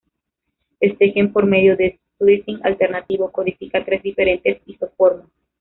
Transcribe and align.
Este 0.79 1.11
gen, 1.11 1.31
por 1.31 1.45
medio 1.45 1.77
de 1.77 1.99
"splicing 2.15 2.59
alternativo", 2.63 3.31
codifica 3.31 3.85
tres 3.85 4.01
diferentes 4.01 4.59
isoformas. 4.65 5.29